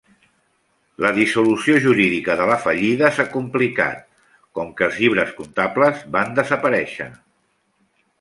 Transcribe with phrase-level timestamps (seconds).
[1.03, 4.01] La dissolució jurídica de la fallida s'ha complicat,
[4.61, 7.09] com que els llibres comptables van desaparèixer.